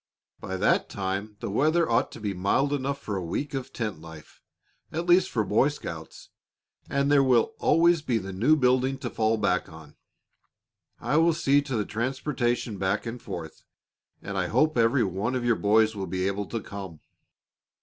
By 0.39 0.57
that 0.57 0.89
time 0.89 1.37
the 1.41 1.51
weather 1.51 1.87
ought 1.87 2.11
to 2.13 2.19
be 2.19 2.33
mild 2.33 2.73
enough 2.73 2.97
for 2.99 3.17
a 3.17 3.23
week 3.23 3.53
of 3.53 3.71
tent 3.71 4.01
life 4.01 4.41
at 4.91 5.05
least 5.05 5.29
for 5.29 5.43
Boy 5.43 5.67
Scouts; 5.67 6.29
and 6.89 7.11
there 7.11 7.21
will 7.23 7.53
always 7.59 8.01
be 8.01 8.17
the 8.17 8.33
new 8.33 8.55
building 8.55 8.97
to 8.97 9.11
fall 9.11 9.37
back 9.37 9.69
on. 9.69 9.95
I 10.99 11.17
will 11.17 11.33
see 11.33 11.61
to 11.61 11.75
the 11.75 11.85
transportation 11.85 12.79
back 12.79 13.05
and 13.05 13.21
forth, 13.21 13.63
and 14.23 14.39
I 14.39 14.47
hope 14.47 14.75
every 14.75 15.03
one 15.03 15.35
of 15.35 15.45
your 15.45 15.55
boys 15.55 15.95
will 15.95 16.07
be 16.07 16.25
able 16.25 16.47
to 16.47 16.61
come. 16.61 17.01